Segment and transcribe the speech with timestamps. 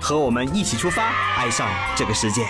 [0.00, 2.42] 和我们一起出发，爱上这个世界。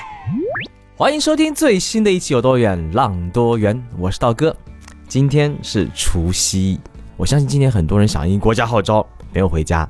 [0.96, 4.54] 欢迎收听最新的一期《有多远浪多远》，我是道哥。
[5.08, 6.79] 今天是除夕，
[7.16, 9.89] 我相信今年很多人响应国家号召，没有回家。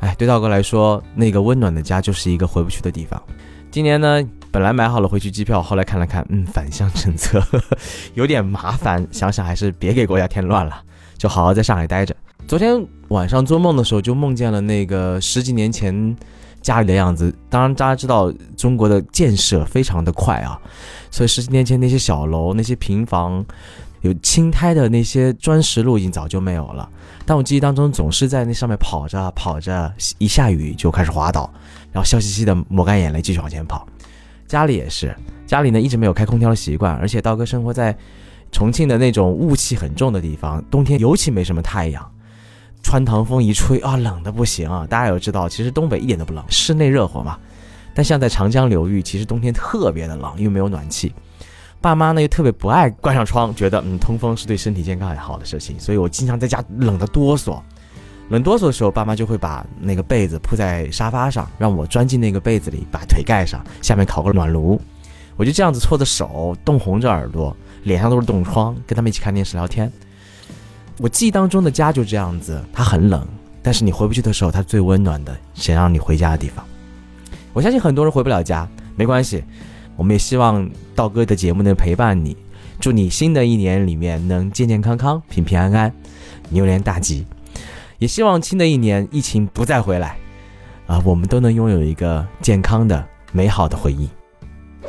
[0.00, 3.22] 哎，对道哥来说，那个温暖的家就是一个回不去的地方。
[3.70, 7.40] 今年呢，本来买好了回去机票，后来看了看，嗯，返乡政策
[8.14, 10.82] 有点麻烦，想想还是别给国家添乱了，
[11.16, 12.14] 就好好在上海待着。
[12.48, 16.16] 昨天晚上做梦的时候，就梦见了那个十几年前。
[16.60, 20.60] 家里的样子，当然大家知道中国的建设非常的快啊，
[21.10, 23.44] 所以十几年前那些小楼、那些平房，
[24.02, 26.88] 有青苔的那些砖石路已经早就没有了。
[27.24, 31.50] 但我记忆当中总是在那上面跑着跑着，一下雨就开始滑倒，
[31.92, 33.86] 然后笑嘻嘻的抹干眼泪继续往前跑。
[34.46, 35.14] 家里也是，
[35.46, 37.96] 家里呢一直没有开空调的习惯，而且道哥生活在
[38.50, 42.10] 重庆的那种雾气很重的地方，冬天尤其没什么太阳。
[42.88, 44.86] 穿堂风一吹啊，冷的不行啊！
[44.88, 47.38] 大家有知道，其实东北一点都不冷，室内热火嘛。
[47.92, 51.12] 但像在长江流域，其实冬天特别的冷，因为没有暖气。
[51.82, 57.60] 爸妈呢又特别不爱关上窗，觉得嗯通风是对身体健康很好的事情，所以我经常在家冷得哆嗦。
[58.30, 64.80] 冷哆嗦的时候，爸妈就会把那个被子铺在沙发上，让我钻进那个被子里，把腿盖上，下面烤个暖炉。
[65.36, 69.92] 我就这样子搓着手，冻红着耳朵，脸上都是冻疮，跟他们一起看电视聊天。
[70.98, 73.24] 我记忆当中的家就这样子，它很冷，
[73.62, 76.64] 但是你回不去的时候，它最温暖的，想让你回家的地方。
[77.52, 79.44] 我相信很多人回不了家，没关系，
[79.94, 82.36] 我们也希望道哥的节目能陪伴你，
[82.80, 85.92] 祝你新的一年里面能健健康康、平平安安、
[86.50, 87.24] 牛年大吉。
[87.98, 90.16] 也希望新的一年疫情不再回来，
[90.86, 94.08] 啊，我们都能拥有一个健康的、美好的回忆。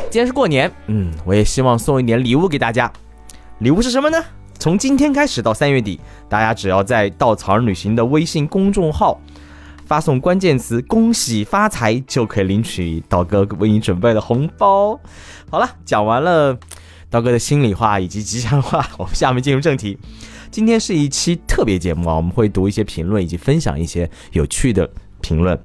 [0.09, 2.92] 既然是过年，嗯，我也希望送一点礼物给大家。
[3.59, 4.18] 礼物是什么呢？
[4.59, 5.97] 从今天开始到三月底，
[6.28, 9.18] 大家只要在稻草人旅行的微信公众号
[9.86, 15.00] 发送关键词“恭喜发财”，就可以领取道哥为你准备的红包。
[15.50, 16.59] 好了，讲完了
[17.09, 19.98] 道哥的心里话以及吉祥话，我们下面进入正题。
[20.52, 24.90] 今天是一期特别节目啊，我们会读一些评论以及分享一些有趣的
[25.22, 25.58] 评论。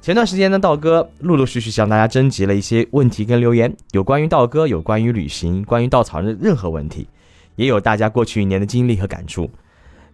[0.00, 7.08] 前段时间呢，道哥陆陆续续向大家征集了一些问题跟留言，有关于道哥，有关于旅行，关于稻草人的任何问题。
[7.56, 9.50] 也有大家过去一年的经历和感触，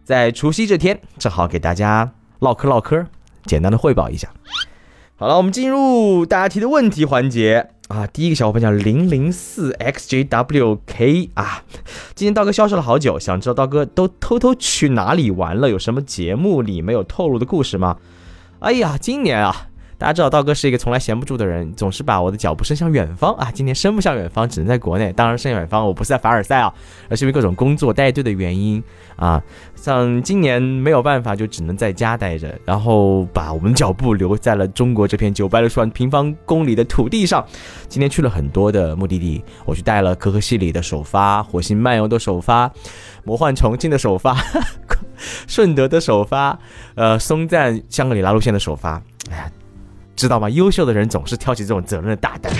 [0.02, 3.06] 在除夕这天，正好给大家唠嗑唠嗑，
[3.44, 4.28] 简单的汇报一下。
[5.16, 8.06] 好了，我们进入大家提的问题环节啊。
[8.06, 11.62] 第一个小伙伴叫零零四 xjwk 啊，
[12.14, 15.68] 今天道哥消失了好久，想知道道哥都偷偷去哪里玩了？
[15.68, 17.98] 有什么节目里没有透露的故事吗？
[18.60, 19.68] 哎呀，今年啊。
[20.02, 23.52] 大家知道道哥是一个从来闲不住的人，总是把我的脚步伸向远方啊！
[23.52, 25.12] 今年伸不向远方，只能在国内。
[25.12, 26.74] 当然，伸远方，我不是在凡尔赛啊，
[27.08, 28.82] 而是因为各种工作带队的原因
[29.14, 29.40] 啊。
[29.76, 37.46] 像今年没有办法，就只能在家待着，然后把我们脚步留在了中国这片九百六十万平方公里的土地上。
[37.88, 42.68] 今天去了很多的目的地，我去带了可可西里的首发、火星漫游的首发、
[43.22, 44.36] 魔幻重庆的首发、
[45.46, 46.58] 顺德的首发、
[46.96, 49.00] 呃松赞香格里拉路线的首发。
[49.30, 49.52] 哎呀！
[50.22, 50.48] 知道吗？
[50.48, 52.52] 优秀的人总是挑起这种责任的大担，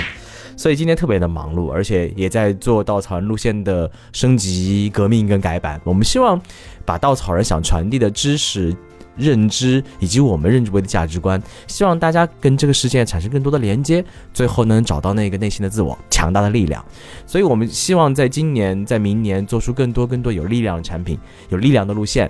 [0.57, 5.81] 所以今天特别的忙碌，而且也在做稻草人路线的升级、革命跟改版。
[5.85, 6.43] 我们希望
[6.85, 8.77] 把稻草人想传递的知识、
[9.17, 16.85] 认知以及我们认知为的价值观，希望大家跟这个世界产生更多的连接，最后能找到那个内心的自我、强大的力量。
[17.25, 21.17] 所以我们希望在今年、在明年做出更多更多有力量的产品、
[21.51, 22.29] 有力量的路线，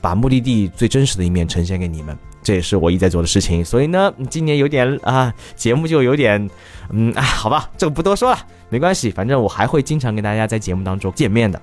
[0.00, 2.16] 把目的地最真实的一面呈现给你们。
[2.50, 6.50] 这也是我一直在做的事情，所以呢，今年有点啊，节目就有点，
[6.90, 8.38] 嗯啊，好吧，这个不多说了，
[8.70, 11.62] 没关系，反正我还会经常跟大家在节目当中见面的。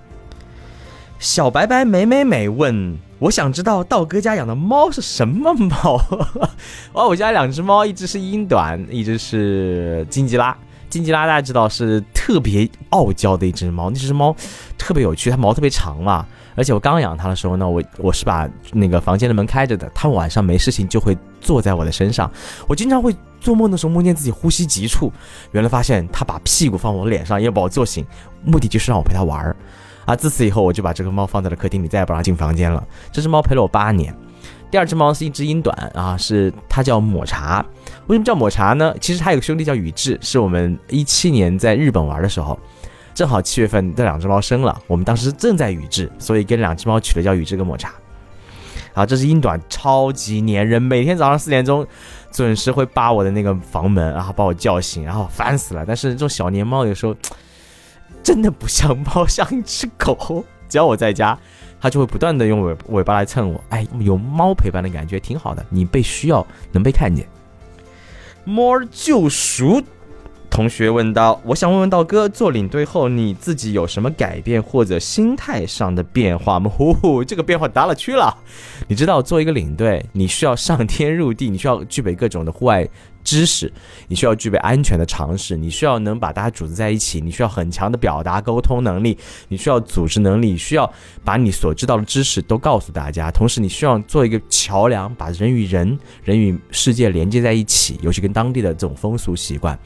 [1.19, 6.01] 小白白美美美问，我想知道道哥家养的猫是什么猫？
[6.95, 10.57] 哦，我家两只猫，一只是英短，一只是金吉拉。
[10.89, 14.33] 金吉拉大家知道是特别傲娇的一只猫，那只猫
[14.77, 16.25] 特别有趣，它毛特别长嘛。
[16.57, 22.29] 而且我刚养它的时候呢，我我是把那个房间的门开着的，它晚上没事情就会坐在我的身上。
[22.67, 25.13] 我经常会做梦的时候梦见自己呼吸急促，
[25.51, 28.03] 原来发现它把屁股放我脸上，要把我坐醒，
[28.43, 29.55] 目的就是让我陪它玩儿。
[30.05, 32.83] 啊，自此以后我就把这个猫放在了客厅里，再也不让进房间了。
[33.11, 34.15] 这只猫陪了我八年，
[34.71, 37.63] 第二只猫是一只英短啊，是它叫抹茶。
[38.07, 38.95] 为什么叫抹茶呢？
[38.99, 42.57] 其实它有个兄弟叫宇智，是我们一七年在日本玩的时候，
[43.17, 47.91] 正好七月份这两只猫生了，我们当时正在宇智，所以跟两只猫取了叫宇智跟抹茶。
[48.93, 51.83] 啊，这只英短超级粘人，每天早上四点钟
[52.31, 55.83] 准时会扒我的那个房门，然后把我叫醒，然后烦死了。
[55.83, 57.15] 但是这种小年猫有时候
[58.21, 60.45] 真的不像猫，像一只狗。
[60.69, 61.35] 只要我在家，
[61.81, 63.59] 它就会不断的用尾尾巴来蹭我。
[63.69, 67.27] 哎，有猫陪伴的感觉挺好的，你被需要，能被看见。
[68.43, 69.81] 猫救赎。
[70.49, 78.35] 同学问道：“我想问问道哥，做领队后你自己有什么改变或者心态上的变化吗？”呼呼，这个变化大了去了。
[78.87, 82.87] 你知道，做一个领队，你需要上天入地，你需要具备各种的户外。
[83.27, 83.69] 知识，
[84.07, 89.17] 你需要具备安全的常识，你需要能把大家组织在一起，你需要很强的表达沟通能力，
[89.49, 90.89] 你需要组织能力，需要
[91.25, 99.77] 把你所知道的知识都告诉大家，同时你需要做一个桥梁，把人与人、人与世界连接在一起，尤其跟当地的这种风俗习惯。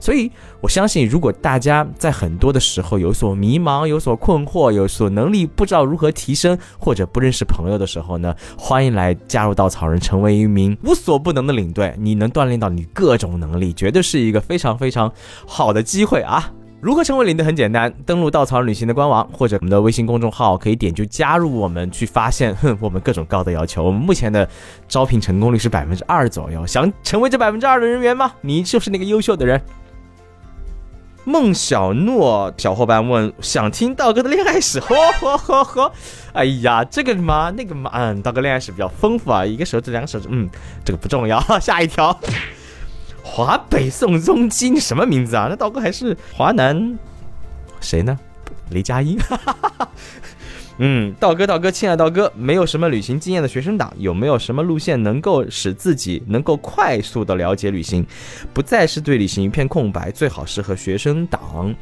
[0.00, 0.28] 所以，
[0.60, 12.87] 我相信，如果大家在很多的时候有所迷茫、有所困惑、有所能力不知道如何提升，或者不认识朋友的时候呢，欢迎来加入稻草人，成为一名无所不能的领队，你能锻炼到你。
[12.92, 15.12] 各种能力绝对是一个非常非常
[15.46, 16.50] 好的机会啊！
[16.80, 23.82] 如何成为领队很简单，登录稻草旅行的官网或者我们的微信公众号，可以点就加入我们，去发现哼我们各种高的要求。
[23.82, 24.48] 我们目前的
[24.86, 28.32] 招聘成功率是百分之二左右，想成为这百分之二的人员吗？
[28.42, 29.60] 你就是那个优秀的人。
[31.24, 34.78] 孟小诺小伙伴问：想听道哥的恋爱史？
[34.78, 35.92] 呵呵呵呵，
[36.32, 40.48] 哎呀，这个嘛，那个嘛，嗯，道哥恋爱史比较丰富啊，一个手指，两个手指，嗯，
[40.84, 41.38] 这个不重要。
[41.60, 42.18] 下一条。
[43.30, 45.46] 华北宋宗基，什么名字啊？
[45.48, 46.98] 那道哥还是华南，
[47.80, 48.18] 谁呢？
[48.70, 49.16] 雷佳音。
[50.78, 58.04] 嗯，道哥，道哥，亲爱的道哥，没有什么旅行经验的学生党，有没有什么路线能够使自己能够快速的了解旅行，
[58.52, 60.10] 不再是对旅行一片空白？
[60.10, 61.74] 最好适合学生党。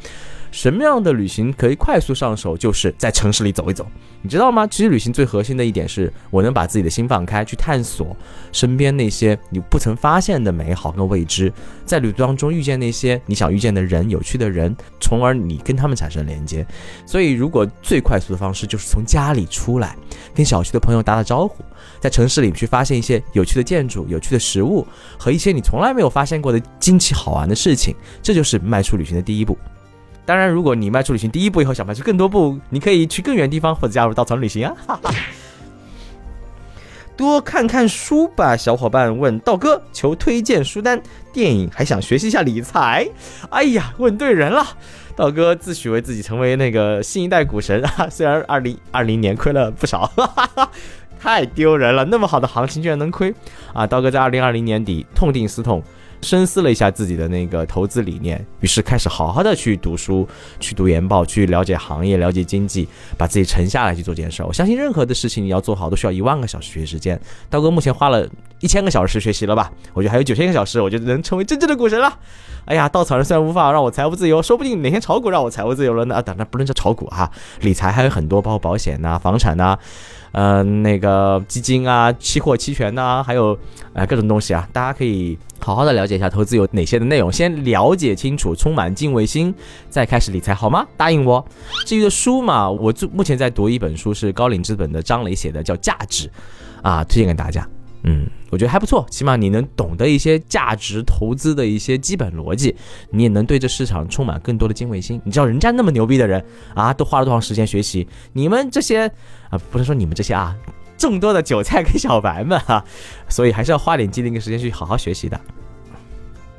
[0.56, 2.56] 什么样的旅行可以快速上手？
[2.56, 3.86] 就是在城市里走一走，
[4.22, 4.66] 你知道吗？
[4.66, 8.16] 其实旅行最核心的一点是我能把自己的心放开，去探索
[8.52, 11.52] 身边那些你不曾发现的美好跟未知，
[11.84, 16.66] 在旅途当中遇见那些你想遇见的人、有趣的人，从而你跟他们产生连接。
[17.04, 19.94] 所以，如果最快速的方式就是从家里出来，
[20.34, 21.62] 跟小区的朋友打打招呼，
[22.00, 24.86] 在城市里去发现一些有趣的建筑、有趣的食物
[25.18, 29.58] 和一些你从来没有发现过的惊奇好玩的事情，这就是迈出旅行的第一步。
[30.26, 34.74] 当然，如果你迈出旅行第一步以后想迈出更多步，你可以去更远地方或者加入稻草人旅行啊！
[34.86, 35.14] 哈哈。
[37.16, 41.00] 多看看书吧，小伙伴问道哥求推荐书单、
[41.32, 43.08] 电影，还想学习一下理财。
[43.48, 44.66] 哎呀，问对人了！
[45.14, 50.70] 道哥自诩为自己成为那个新一代股神啊， 虽然二零二零年亏了不少，哈哈哈，
[51.18, 52.04] 太丢人了！
[52.04, 53.32] 那么好的行情居然能亏
[53.72, 53.86] 啊！
[53.86, 55.82] 道哥在二零二零年底痛定思痛。
[56.26, 60.26] 深思了一下自己的那个投资理念，于是开始好好的去读书，
[60.58, 64.42] 去读研报，去了解行业，了解经济，把自己沉下来去做这件事。
[64.42, 67.18] 我相信任何的事情你要做好，都需要一万个小时学习时间。
[67.48, 68.28] 刀哥目前花了
[68.58, 69.70] 一千个小时学习了吧？
[69.94, 72.18] 我觉得还有九千个小时，我就能成为真正的股神了。
[72.64, 76.16] 哎呀，稻草人虽然无法让我财务自由，说不定哪天炒股让我财务自由了呢？
[76.16, 77.30] 啊，当然不能叫炒股哈，
[77.60, 79.78] 理财还有很多，包括保险呐、房产呐。
[80.32, 83.58] 嗯，那个基金啊、期货、期权呐，还有
[83.92, 89.54] 呃各种东西啊，大家可以好好的了解一下投资有哪些的内容，先了解清楚，充满敬畏心，
[89.88, 90.86] 再开始理财，好吗？
[90.96, 91.44] 答应我。
[91.84, 96.28] 至于的书嘛，我就目前在读一本书，是高瓴资本的张磊写的，叫《价值》，
[96.82, 97.66] 啊，推荐给大家。
[98.04, 102.74] 嗯，我觉得还不错，起码你能懂得一些价值投资的一些基本逻辑，
[103.10, 105.20] 你也能对这市场充满更多的敬畏心。
[105.26, 108.08] 你知道人家那么牛逼的人啊，都花了多长时间学习？
[108.32, 109.12] 你们这些
[109.50, 110.56] 啊，不能说你们这些啊，
[110.96, 112.82] 众多的韭菜跟小白们哈，
[113.28, 115.38] 所以还是要花点精力跟时间去好好学习的。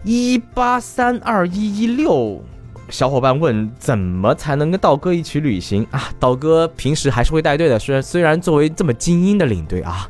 [0.03, 2.39] 一八三二一一六，
[2.89, 6.11] 小伙伴问怎么才能跟道哥一起旅行啊？
[6.19, 10.07] 道哥平时还是会带队的，虽然虽然作为这么精英的领队啊。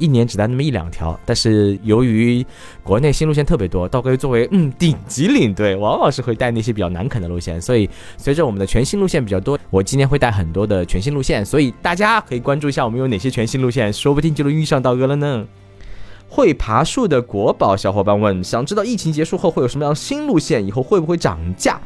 [0.00, 2.44] 一年只带那么一两条，但是由于
[2.82, 7.60] 国内新路线特别多，道哥作为嗯顶级领队，往往是会带那些比较难啃的路线。
[7.60, 15.46] 所以随着我们的全新路线比较多，我今年会带很多的全新路线，所以大家可以关注一下我们有哪些全新路线，说不定就能遇上道哥了呢。
[16.28, 21.80] 会爬树的国宝小伙伴问，想知道疫情结束后会有什么样新路线，以后会不会涨价？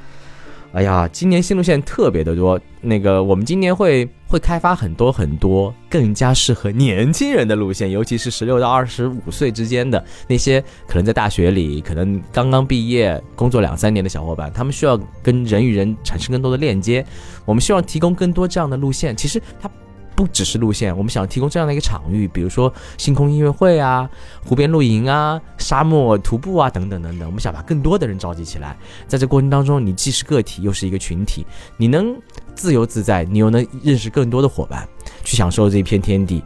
[0.75, 2.61] 哎呀，今年新路线特别的多。
[2.81, 17.07] 那个，我们今年会会开发很多很多更加适合年轻人的路线，尤其是十六到二十五岁之间的那些可能在大学里，可能刚刚毕业工作两三年的小伙伴，他们需要跟人与人产生更多的链接。
[17.45, 19.17] 我们希望提供更多这样的路线。
[19.17, 19.71] 其实他
[20.15, 24.09] 不只是路线，我们想提供这样的一个场域，比如说星空音乐会啊、
[24.45, 27.27] 湖边露营啊、沙漠徒步啊等等等等。
[27.27, 32.17] 我们想把更多的人召集起来，在这过程当中，你既是个体，又是一个群体，你能
[32.55, 34.89] 自由自在，你又能认识更多的伙伴，
[35.25, 36.43] 去享受这一片天地。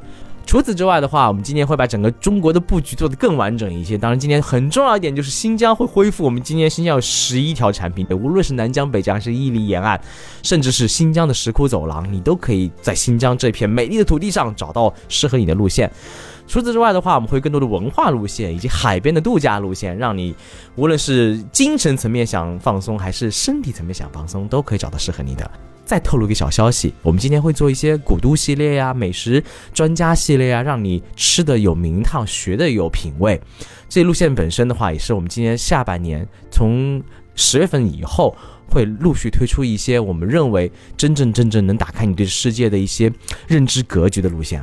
[0.48, 3.98] 除此之外的话，我们今年会把整个中国的布局做得更完整一些。
[3.98, 6.24] 当然，今年很重要一点就是新疆会恢复。
[6.24, 10.00] 我们今年新疆有十一条产品，无论是南疆、北疆，还是伊犁沿岸，
[10.42, 15.92] 甚至是新疆的石窟走廊，你都可以在新疆这片美丽的土地上找到适合你的路线。
[16.46, 20.34] 除此之外的话，我们会更多的文化路线以及海边的度假路线，让你
[20.76, 25.50] 无论是精神层面想放松，还是身体层面想放松，都可以找到适合你的。
[25.88, 29.42] 再透露一个小消息，我们今天会做一些古都系列呀、美食
[29.72, 33.40] 专家系列呀，让你吃的有名堂，学的有品味。
[33.88, 37.02] 这路线本身的话，也是我们今年下半年从
[37.34, 38.36] 十月份以后
[38.70, 43.10] 会陆续推出一些我们认为真正真正能打开你对世界的一些
[43.46, 44.62] 认知格局的路线。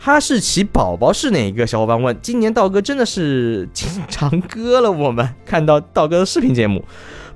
[0.00, 1.66] 哈士奇宝宝是哪一个？
[1.66, 2.16] 小伙伴问。
[2.22, 6.84] 今年道哥真的是经常割了我们看到道哥的视频节目。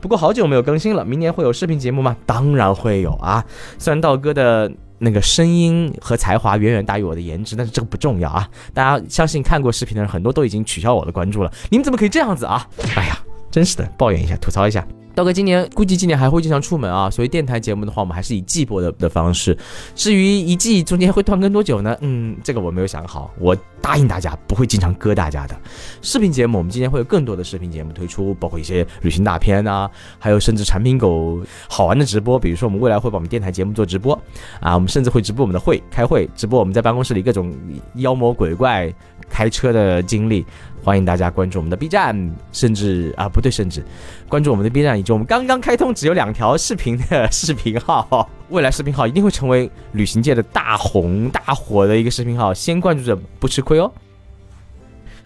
[0.00, 2.16] 不过好久没有更新了，明年会有视频节目吗？
[2.25, 3.45] 当然会有啊！
[3.78, 8.49] 虽然道哥的那个声音和才华远远大于我的颜值，但是这个不重要啊！
[8.73, 12.66] 大家相信看过视频的人很多都已经取消我的关注了，你们怎么可以这样子啊？
[12.97, 13.19] 哎呀，
[13.52, 14.85] 真是的，抱怨一下，吐槽一下。
[15.14, 19.54] 道哥今年估计今年还会经常出门啊，所以电台节目的话，我们还是以季播的的方式。
[19.94, 21.94] 至于一季中间会断更多久呢？
[22.00, 23.30] 嗯，这个我没有想好。
[23.38, 25.54] 我答应大家不会经常割大家的。
[26.00, 32.38] 视频节目我们今年会有更多的视频节目推出，包括一些旅行大片啊，还有甚至产品狗好玩的直播。
[32.38, 34.18] 比如说我们未来会把我们电台节目做直播
[34.61, 37.54] 啊，我们甚至会直播我们的会开会，直播我们在办公室里各种
[37.97, 38.90] 妖魔鬼怪
[39.28, 40.47] 开车的经历。
[40.84, 43.84] 欢迎大家关注我们的 B 站，甚至啊不对，甚至
[44.28, 48.28] 关注我们的 B 站，以及我们刚刚开通只有两条视频的视频号。
[48.48, 53.90] 未来视频号一定会成为旅行界的大红大火的一个视频号，先关注着不吃亏哦。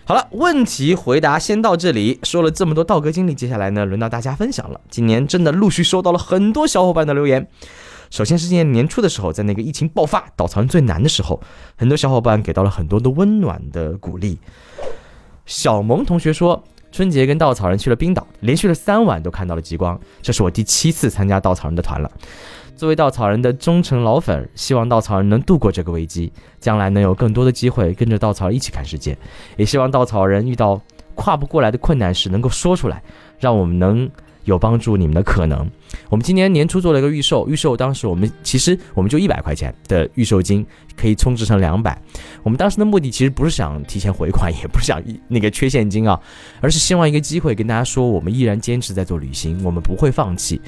[0.05, 2.21] 好了，问题回答先到这里。
[2.23, 4.81] 说了这么多道哥经历，接下来呢，轮到大家分享了。
[4.91, 7.49] 今年真的陆续收到了很多小伙伴的留言。
[8.11, 11.43] 首先是今年年初的时候，在那个疫情爆发、稻草人最难的时候，
[11.77, 14.39] 很多小伙伴给到了很多的温暖的鼓励。
[15.47, 19.99] 小萌同学说，春节跟稻草人去了冰岛，连续了三晚都看到了极光。
[20.21, 22.11] 这是我第七次参加稻草人的团了。
[22.75, 29.17] 作为稻草人的忠诚老粉，希望稻草人能度过这个危机，将来能有更多的机会跟着稻草人一起看世界。
[29.57, 30.81] 也希望稻草人遇到
[31.15, 33.03] 跨不过来的困难时能够说出来，
[33.39, 34.11] 让我们能
[34.45, 35.71] 有帮助你们的可能。
[36.09, 40.67] 我们今年年初做了一个预售，预售当时我们其实我们就一百块钱的预售金。
[40.97, 42.01] 可以充值成两百。
[42.43, 46.19] 我们当时的目的其实不是想提前回款，也不是想那个缺现金啊，
[46.63, 50.59] 而是希望一个机会跟大家说，我们依然坚持在做旅行，我们不会放弃。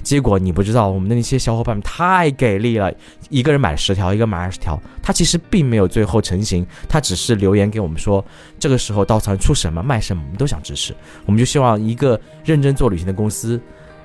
[0.00, 2.92] 结果你不知道，我们的那些小伙伴们太给力了，
[3.28, 4.80] 一个人买十条，一个买二十条。
[5.02, 8.24] 他其实并没有最后成型，他只是留言给我们说，
[8.60, 10.94] 这个时候稻草人出什么卖什么，我们都想支持。
[11.26, 13.60] 我们就希望一个认真做旅行的公司，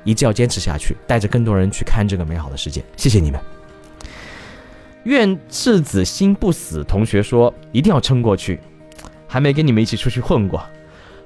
[0.08, 2.82] 一定要坚持下去，带着更多人去看这个美好的世界。
[2.96, 3.38] 谢谢你们。
[5.04, 6.82] 愿赤子心不死。
[6.86, 8.58] 同学说一定要撑过去，
[9.28, 10.64] 还没跟你们一起出去混过。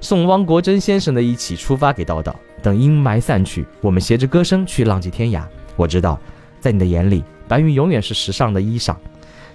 [0.00, 2.34] 送汪国真先生的一起出发给叨叨。
[2.60, 5.44] 等阴霾散去，我们携着歌声去浪迹天涯。
[5.76, 6.18] 我知道，
[6.58, 8.96] 在你的眼里，白云永远是时尚的衣裳。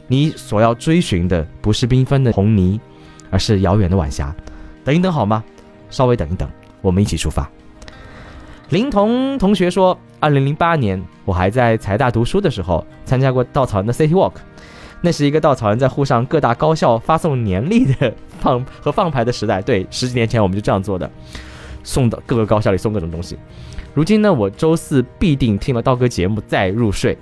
[0.07, 2.79] 你所要追寻的不是缤纷的红泥，
[3.29, 4.34] 而是遥远的晚霞。
[4.86, 5.43] 等一等好吗？
[5.89, 7.50] 稍微等一等，我们一起出发。
[8.69, 9.97] 林彤同学说。
[10.19, 14.33] 二零零八年，我还在财大读书的时候，参加过稻草人的 City Walk，
[15.00, 19.62] 那是一个稻草人在沪上各大高校发送年历的放和放牌的时代。
[19.62, 21.07] 对，十几年前我们就这样做的，
[21.83, 23.38] 送到各个高校里送各种东西。
[23.93, 27.15] 如今呢，我周四必定听了道哥节目再入睡，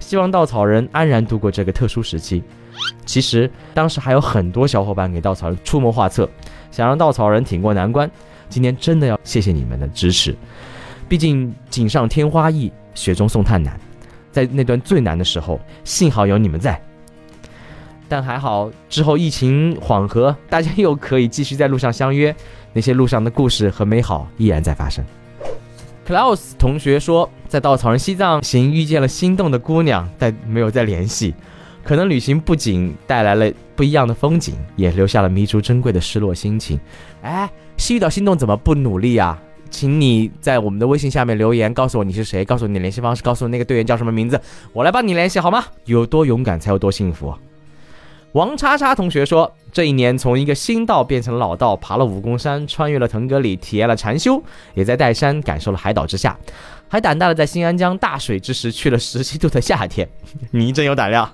[0.00, 2.42] 希望稻草人安然度过这个特殊时期。
[3.04, 6.26] 其实当时还有很多小伙伴给稻草人出谋划策，
[6.70, 8.10] 想让稻草人挺过难关。
[8.48, 10.34] 今天真的要谢谢你们的支持。
[11.08, 13.78] 毕竟锦上添花易，雪中送炭难。
[14.30, 16.80] 在那段最难的时候，幸好有你们在。
[18.08, 22.34] 但还好，之后疫情缓和，大家又可以继续在路上相约。
[22.72, 25.04] 那些路上的故事和美好依然在发生。
[26.06, 31.34] Klaus 同学说，在稻草人西藏行遇见了心动的姑娘，但没有再联系。
[31.82, 36.78] 可能旅行不仅带来了不一样的风景，也留下了弥足珍贵的失落心情。
[37.22, 39.38] 哎，是遇到心动怎么不努力啊？
[39.70, 44.40] 请你在我们的微信下面留言，告诉我你是谁，告诉你的联系方式，告诉那个队员叫什么名字，
[44.72, 45.64] 我来帮你联系好吗？
[45.84, 47.34] 有多勇敢才有多幸福。
[48.32, 54.42] 王叉叉同学说，这一年从一个新道变成老道，爬了武功山，穿越了腾格里，体验了禅修，
[54.74, 56.38] 也在岱山感受了海岛之下，
[56.88, 60.08] 还胆大的在新安江大水之时去了十七度的夏天。
[60.52, 61.32] 你真有胆量。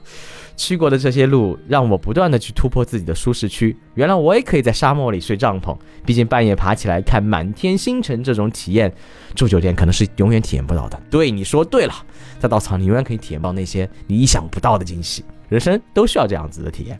[0.56, 3.76] 去过的这些路，让我不断的去突破自己的舒适区。
[3.94, 8.92] 原来我也可以在沙漠里睡帐篷，毕竟半夜爬起来看满天星辰这种体验，
[9.34, 11.00] 住酒店可能是永远体验不到的。
[11.10, 11.94] 对，你说对了，
[12.38, 15.24] 在稻草你永远可以体验到那些你意想不到的惊喜。
[15.48, 16.98] 人生都需要这样子的体验。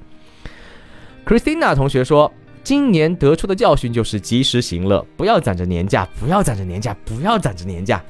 [1.26, 2.32] Christina 同学说。
[2.64, 8.02] 今年得出的教训就是及时行乐，不要攒着年假，不要攒着年假，不要攒着年假。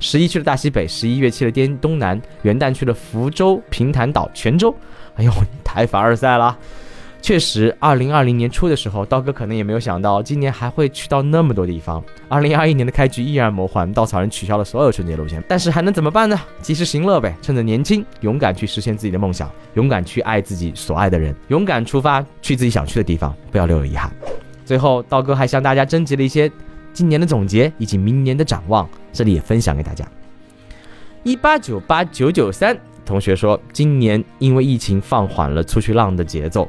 [0.00, 4.74] 十一去了大西北，十一月去了滇东南，元旦去了福州、平潭岛、泉州。
[5.14, 5.30] 哎呦，
[5.62, 6.58] 太凡尔赛了。
[7.22, 12.02] 确实，二零二零年初的时候，刀哥可能也没有想到今年还会去到那么多地方。
[12.30, 16.40] 二零二一年的开局依然魔幻，稻草人取消了所有春节路线，但是还能怎么办呢？
[16.62, 24.10] 及时行乐呗，趁着年轻，勇敢去实现自己的梦想，勇敢去爱自己所爱的人，勇敢出发去自己想去的地方，不要留有遗憾。
[24.64, 26.50] 最后，刀哥还向大家征集了一些
[27.00, 30.06] 今年的总结以及明年的展望，这里也分享给大家。
[31.22, 36.68] 一八九八九九三同学说，今年因为疫情放缓了出去浪的节奏。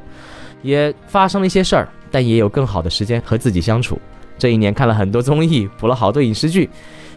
[0.62, 4.00] 也发生了一些事儿，但也有更好的时间和自己相处。
[4.38, 6.70] 这一年看了很多综艺，补了好多影视剧。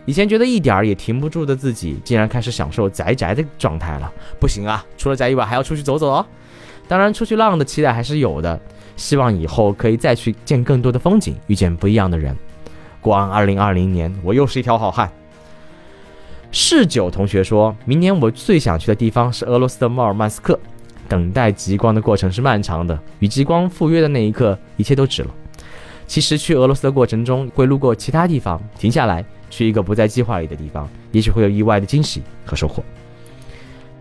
[0.07, 4.13] 以前觉得一点儿也停不住的自己，竟然开始享受宅宅的状态了。
[4.41, 6.27] 不行啊，除了宅以外，还要出去走走哦。
[6.89, 8.61] 当然，出去浪的期待还是有的，
[8.97, 12.37] 希望以后可以再去见更多的风景，遇见不一样的人。
[13.05, 15.13] 光二零二零年，我又是一条好汉。
[16.51, 20.59] 嗜酒同学说，明年我最想去的地方是俄罗斯的莫尔曼斯克。
[21.07, 25.29] 等待极光的过程是漫长的，与极光赴约的那一刻，一切都值了。
[26.07, 32.83] 其实去俄罗斯的过程中，会路过其他地方，停下来去一个不在计划里的地方，也许会有意外的惊喜和收获。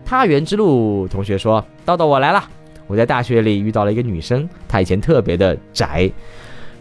[0.02, 2.42] 他园之路同学说：“豆豆，我来了。
[2.86, 6.10] 我在大学里遇到了一个女生，她以前特别的宅，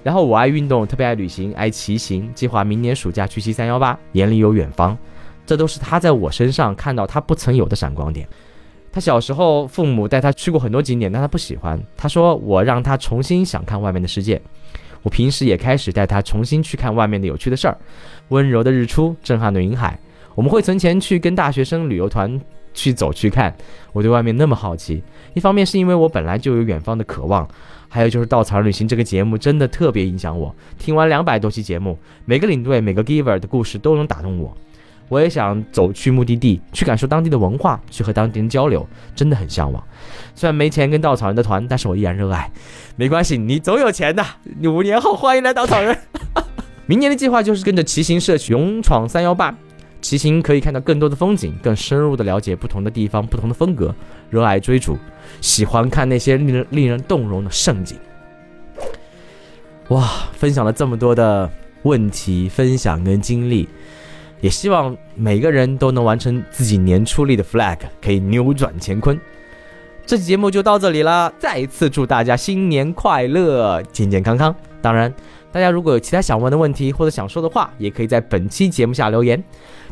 [0.03, 4.97] 然后我爱运动，特别爱旅行，爱骑行，计划明年暑假去骑三幺八，眼里有远方。
[5.45, 8.27] 这都是他在我身上看到他不曾有的闪光点。”
[8.91, 11.81] 他小时候，父母带他去过很多景点，但他不喜欢。
[11.97, 14.39] 他说：“我让他重新想看外面的世界。”
[15.01, 17.77] 我平时也开始带他重新去看外面的有趣的事儿，
[18.29, 19.99] 温柔的日出，震撼的云海。
[20.35, 22.39] 我们会存钱去跟大学生旅游团
[22.73, 23.53] 去走去看。
[23.91, 27.47] 我对外面那么好奇，一方面是因为我本来就有远方的渴望，
[27.93, 30.53] 还有就是《稻草人旅行》这个节目真的特别影响我。
[30.79, 34.51] 听完两百多期节目，每个领队、每个 giver 的故事都能打动我。
[35.09, 39.83] 我也想走去目的地，去感受当地的文化，去和当地人交流，真的很向往。
[40.33, 42.51] 虽然没钱跟稻草人的团，但是我依然热爱。
[42.95, 44.25] 没关系，你总有钱的。
[44.59, 45.95] 你五年后欢迎来稻草人。
[46.87, 49.55] 明年的计划就是跟着骑行社去勇闯三幺八，
[50.03, 53.95] 骑行可以看到更多的风景，更深入的了解不同的地方、不同的风格。
[54.29, 54.97] 热爱追逐，
[55.39, 57.97] 喜欢看那些令人令人动容的盛景。
[59.87, 61.49] 哇，分享了这么多的
[61.83, 63.67] 问题，分享跟经历。
[64.41, 69.17] 也希望每个人都能完成自己年初立的 flag，可以扭转乾坤。
[70.05, 74.53] 这期节目就到这里了，再一次祝大家新年快乐，健健康康。
[74.81, 75.13] 当然，
[75.53, 79.41] 大家如果有其他想问的问题或者想说的话，也可以在本期节目下留言，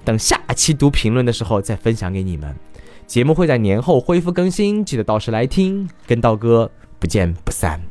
[0.04, 2.54] 等下期读评论的时候再分享给你们。
[3.06, 7.91] 节目会在年后恢复更新，记得到时来听，跟道哥不见不散。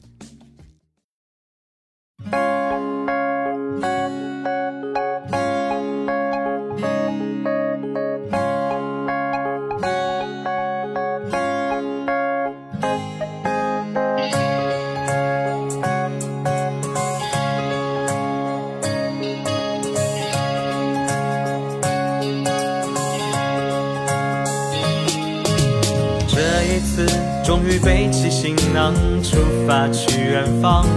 [28.81, 30.87] 想，出发去远方，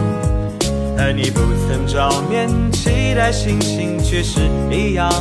[0.97, 5.12] 而你不曾照面，期待心情却是一样。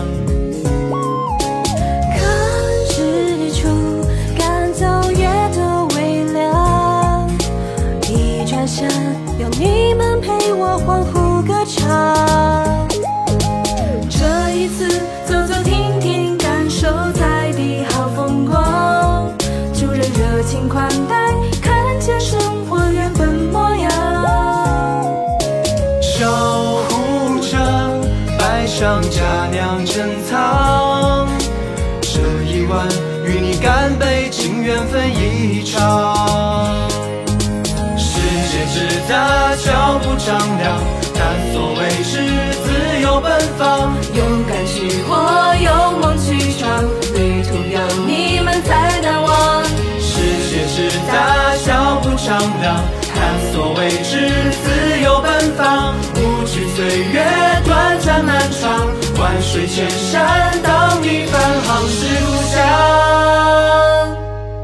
[53.13, 54.29] 探索未知
[54.63, 55.95] 自由奔放。
[56.15, 57.23] 无惧岁月
[57.65, 58.87] 短暂漫长，
[59.19, 62.57] 万水千山，等你返航是故乡。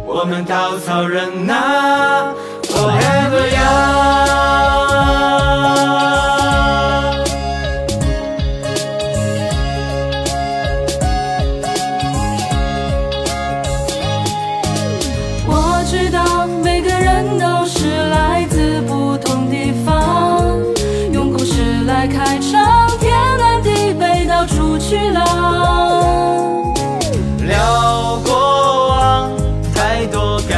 [0.05, 2.33] 我们稻草人呐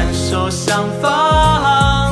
[0.02, 2.12] 感受相仿。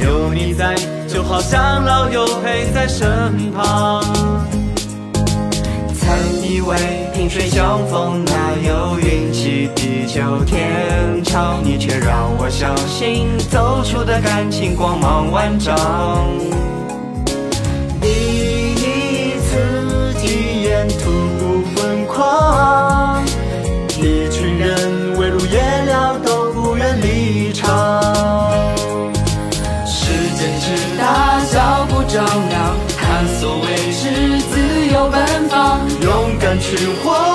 [0.00, 0.76] 有你在，
[1.08, 4.00] 就好像老友陪在身旁。
[5.92, 8.32] 曾以为萍水相逢哪
[8.64, 15.76] 有运气地久天长，你却让我相信走出的感情光芒万丈。
[18.00, 23.20] 第一次体验徒步疯狂，
[23.98, 24.99] 一群人
[36.76, 37.29] 是我